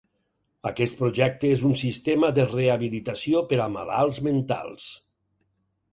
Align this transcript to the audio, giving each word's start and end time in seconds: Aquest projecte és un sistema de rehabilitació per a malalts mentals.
Aquest 0.69 0.95
projecte 1.01 1.51
és 1.57 1.61
un 1.69 1.75
sistema 1.83 2.31
de 2.39 2.47
rehabilitació 2.53 3.45
per 3.53 3.63
a 3.67 3.71
malalts 3.77 4.23
mentals. 4.29 4.89